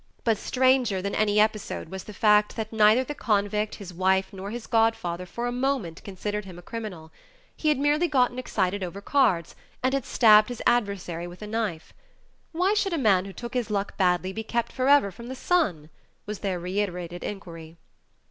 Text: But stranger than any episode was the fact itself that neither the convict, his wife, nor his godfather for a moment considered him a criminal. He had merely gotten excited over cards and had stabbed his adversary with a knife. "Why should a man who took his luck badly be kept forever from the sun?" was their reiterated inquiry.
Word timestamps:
But 0.23 0.39
stranger 0.39 0.99
than 0.99 1.13
any 1.13 1.39
episode 1.39 1.89
was 1.89 2.05
the 2.05 2.11
fact 2.11 2.53
itself 2.53 2.69
that 2.71 2.75
neither 2.75 3.03
the 3.03 3.13
convict, 3.13 3.75
his 3.75 3.93
wife, 3.93 4.33
nor 4.33 4.49
his 4.49 4.65
godfather 4.65 5.27
for 5.27 5.45
a 5.45 5.51
moment 5.51 6.03
considered 6.03 6.43
him 6.43 6.57
a 6.57 6.63
criminal. 6.63 7.11
He 7.55 7.69
had 7.69 7.77
merely 7.77 8.07
gotten 8.07 8.39
excited 8.39 8.81
over 8.81 8.99
cards 8.99 9.55
and 9.83 9.93
had 9.93 10.05
stabbed 10.05 10.49
his 10.49 10.63
adversary 10.65 11.27
with 11.27 11.43
a 11.43 11.47
knife. 11.47 11.93
"Why 12.51 12.73
should 12.73 12.93
a 12.93 12.97
man 12.97 13.25
who 13.25 13.33
took 13.33 13.53
his 13.53 13.69
luck 13.69 13.95
badly 13.95 14.33
be 14.33 14.41
kept 14.41 14.71
forever 14.71 15.11
from 15.11 15.27
the 15.27 15.35
sun?" 15.35 15.91
was 16.25 16.39
their 16.39 16.59
reiterated 16.59 17.23
inquiry. 17.23 17.77